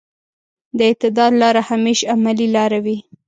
د 0.77 0.79
اعتدال 0.89 1.31
لاره 1.41 1.61
همېش 1.69 1.99
عملي 2.13 2.47
لاره 2.55 2.79
وي. 2.85 2.97